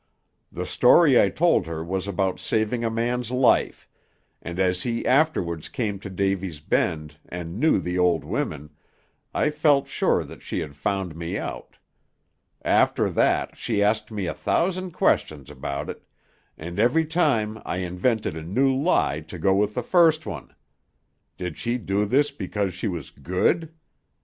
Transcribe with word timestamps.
The 0.51 0.65
story 0.65 1.21
I 1.21 1.29
told 1.29 1.67
her 1.67 1.83
was 1.83 2.07
about 2.07 2.39
saving 2.39 2.83
a 2.83 2.89
man's 2.89 3.29
life, 3.29 3.87
and 4.41 4.57
as 4.59 4.81
he 4.81 5.05
afterwards 5.05 5.69
came 5.69 5.99
to 5.99 6.09
Davy's 6.09 6.59
Bend, 6.59 7.17
and 7.29 7.59
knew 7.59 7.77
the 7.77 7.99
old 7.99 8.23
womern, 8.23 8.71
I 9.31 9.51
felt 9.51 9.87
sure 9.87 10.23
that 10.23 10.41
she 10.41 10.57
had 10.57 10.75
found 10.75 11.15
me 11.15 11.37
out. 11.37 11.77
After 12.65 13.11
that 13.11 13.55
she 13.59 13.83
asked 13.83 14.09
me 14.11 14.25
a 14.25 14.33
thousand 14.33 14.89
questions 14.89 15.51
about 15.51 15.87
it, 15.87 16.01
and 16.57 16.79
every 16.79 17.05
time 17.05 17.61
I 17.63 17.77
invented 17.77 18.35
a 18.35 18.41
new 18.41 18.75
lie 18.75 19.19
to 19.19 19.37
go 19.37 19.53
with 19.53 19.75
the 19.75 19.83
first 19.83 20.25
one. 20.25 20.55
Did 21.37 21.57
she 21.59 21.77
do 21.77 22.05
this 22.05 22.31
because 22.31 22.73
she 22.73 22.87
was 22.87 23.11
Good? 23.11 23.71